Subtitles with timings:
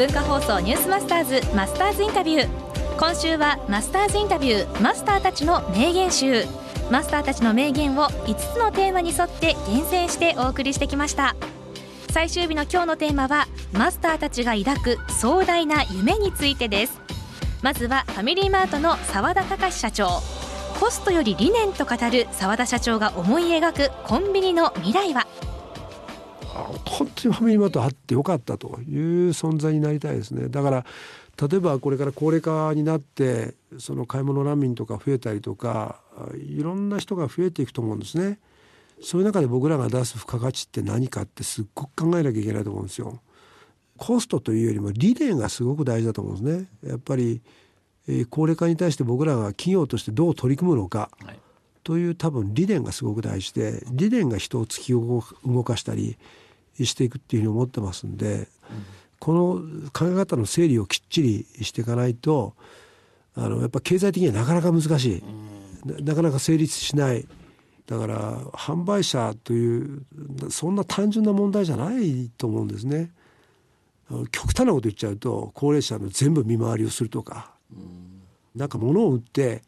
[0.00, 2.48] 文化放送ニュースマスターズマスターズインタビュー。
[2.98, 6.46] 今週はマスターズインタビューマスターたちの名言集。
[6.90, 11.36] マスターたちの名言を5つのテーマに沿って厳選してお送りしてきました。
[12.12, 16.98] 最終日の今日のテーマはマスターたちが抱く壮大な夢についてです。
[17.60, 20.08] まずはファミリーマートの澤田隆社長。
[20.80, 25.26] コストより理念と語る澤田社長が思い描くコンビニの未来は。
[26.84, 30.48] 本当にファミリーマートあってよかったという存在になりたいですね。
[30.48, 30.86] だから
[31.48, 36.00] 例えばこれから高齢化になってその買い物難民とか増えたりとか
[36.34, 38.38] いろんな人が増えていくと思うんですね。
[39.02, 43.20] そういう中で僕らが出す付加価値って何かってすっごく考えなきゃいけないと思うんですよ。
[43.96, 46.68] コストというよりも理念がすごく大事だと思うんですね。
[46.90, 47.40] やっぱり、
[48.08, 51.38] えー、高齢化に対して僕らが企業としてどう取り組むのか、はい、
[51.82, 56.18] という多分理念がすごく大事で理念が人を突き動かしたり
[56.80, 58.48] していくっていうふうに思ってますんで、
[59.18, 62.54] この考え方の整理をきっちりしていかないと
[63.34, 65.22] あのやっぱ経済的にはなかなか難しい、
[66.02, 67.26] なかなか成立しない
[67.86, 70.04] だから販売者という
[70.48, 73.10] そんな単純な問題じゃないと思うんですね。
[74.32, 78.22] 極端なこと言っちゃうと高齢者の全部見回りをするとか、うん、
[78.56, 79.62] なんか物を売って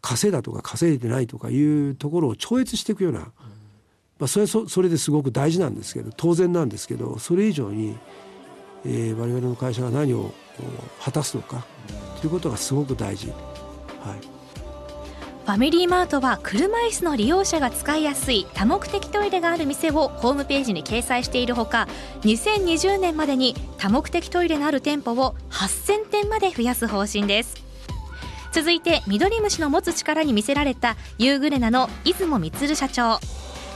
[0.00, 3.30] 稼いだとか稼いでないとかいうところを超越していくような、ま
[4.22, 7.96] あ、それそそれですごく大事なんですけど当然なんですけどそれ以上に、
[8.84, 10.32] えー、我々の会社が何を
[11.02, 11.64] 果たすのか
[12.20, 13.28] ということがすごく大事。
[13.28, 14.38] はい
[15.48, 21.88] ファミリーマートは車椅子の利用者が使いやすい多目的トイレがある店をホームページに掲載しているほか
[22.20, 27.67] 2020年までに多目的トイレのある店舗を8000店まで増やす方針です
[28.52, 33.20] 続いてミドリムシの持つ力に魅せられたユーグレナの出雲充社長。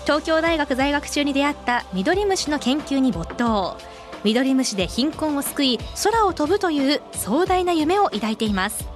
[0.05, 3.77] 東京大学在学中に出会ったミドリムシの研究に没頭。
[4.25, 8.87] ミドリムシで貧困を救い空を飛ぶという壮大な夢を抱いています。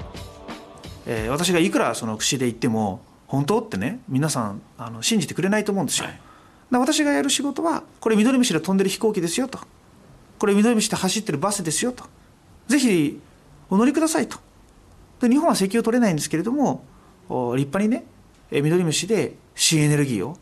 [1.06, 6.06] えー、私がいくらその口で言っても本当ってね皆さんあの信じてくれないと思うんですよ。
[6.06, 6.20] はい、
[6.70, 9.59] 私がやる仕事はこれ緑虫で飛んでる飛行機ですよと。
[10.38, 12.04] これ緑虫で走ってるバスですよと。
[12.66, 13.20] ぜひ
[13.70, 14.38] お乗りくださいと
[15.21, 16.84] で日本は石油を取れないんですけれども
[17.28, 18.04] 立派にね
[18.50, 20.37] 緑虫で新エネルギーを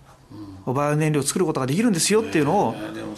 [0.72, 2.74] バイオ燃料を作ることができるんですよっていうのを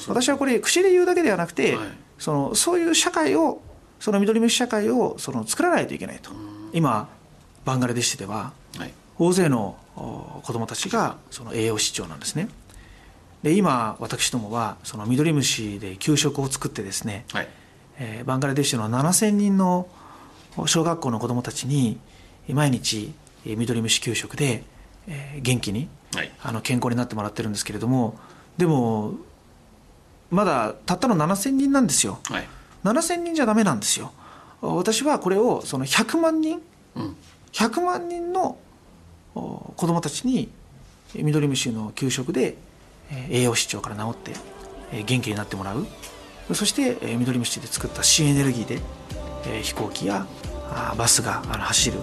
[0.08, 1.78] 私はこれ口で言うだけではなくて、
[2.18, 3.62] そのそういう社会を
[4.00, 6.30] その緑虫社会をその作らないといけないと。
[6.72, 7.08] 今
[7.64, 8.52] バンガラデシュでは、
[9.18, 9.76] 大勢の
[10.42, 12.48] 子どもたちがその栄養失調なんですね。
[13.42, 17.48] で今私どもはそのミドリムシで給食を作ってですね、はい、
[17.98, 19.88] えー、バンガラデシュの7000人の
[20.66, 21.98] 小学校の子どもたちに
[22.48, 23.12] 毎日
[23.44, 24.64] ミドリムシ給食で、
[25.06, 28.18] えー、元気に、はい、あの健康になってもらってるんですけれども
[28.56, 29.14] でも
[30.30, 32.48] まだたったの7000人なんですよ、はい、
[32.84, 34.12] 7000人じゃダメなんですよ。
[34.62, 36.62] 私はこれをその100万人、
[36.94, 37.16] うん。
[37.52, 38.58] 100万人の
[39.34, 40.50] 子どもたちに
[41.14, 42.56] ミドリムシの給食で
[43.30, 44.16] 栄養失調から治っ
[44.92, 45.86] て元気になってもらう。
[46.54, 48.80] そしてミドリムシで作った新エネルギーで
[49.62, 50.26] 飛行機や
[50.96, 51.98] バスが走る。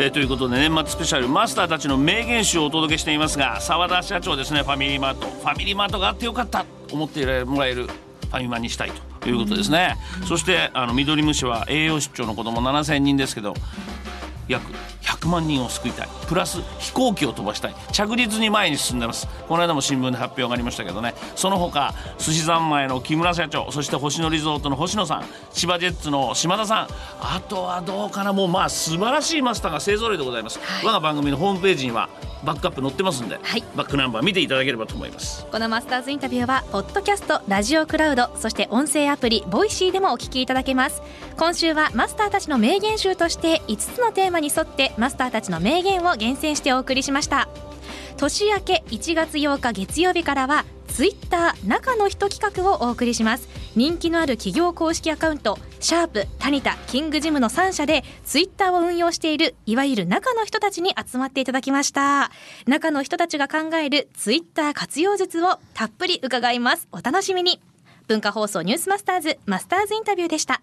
[0.00, 5.26] えー、ということで年末スペシャルマスターたちの名言集をお届けしていますが澤田社長ですねファミリーマート。
[5.26, 6.64] ファミリーマートがあってよかった。
[6.86, 9.96] と思ってもらえるファミマにしたいとということですね、
[10.26, 13.52] そしてあのミドリムシは栄養失調の子供7000人ですけど
[14.46, 14.72] 約
[15.20, 16.08] 100万人を救いたい。
[16.28, 17.74] プラス飛行機を飛ばしたい。
[17.92, 19.28] 着実に前に進んでます。
[19.48, 21.14] この間も新聞で発表がありましたけどね。
[21.36, 26.88] その他寿司三昧の木村社長そして星野リゾートの星野さん千葉ジェッツの島田さん。
[27.20, 28.32] あとはどうかな。
[28.32, 32.08] もうまあ素晴らしいマスターが勢ぞろいでございます、はい、我が番組のホームページには
[32.44, 35.46] バックアップ載ってますんで、はい、バックナンバー見ていただければと思います。
[35.46, 41.02] このマスターズインタビューはポッドキャストラジオクラウドそして音声アプリボイシーでもお聞きいただけます。
[41.36, 47.48] 今週はマスターたちの名言集として5つのテーマに沿ってマスターたちの名言を厳選してお送りしました。
[48.16, 62.30] 年明け1月8日月曜日からはツイッター中の人企画をお送りします人気のある企業公式アカウントシャープタニタキングジムの3社でツイッターを運用しているいわゆる中の人たちに集まっていただきました。
[62.66, 66.88] 中の人たちが考えるツイッター活用術をたっぷり伺います。
[66.92, 67.60] お楽しみに。
[68.06, 70.62] 文化放送ニュースマスターズマスターズインタビューでした。